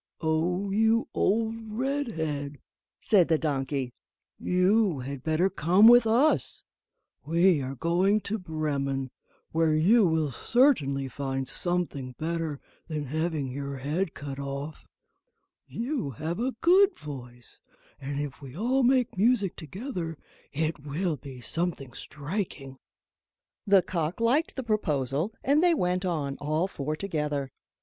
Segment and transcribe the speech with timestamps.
[0.19, 2.57] "O you old Redhead,"
[2.99, 3.93] said the donkey,
[4.39, 6.63] "you had better come with us;
[7.23, 9.11] we are going to Bremen,
[9.51, 14.87] where you will certainly find something better than having your head cut off;
[15.67, 17.61] you have a good voice,
[17.99, 20.17] and if we all make music together,
[20.51, 22.79] it will be something striking."
[23.67, 27.51] The cock liked the proposal, and they went on, all four together.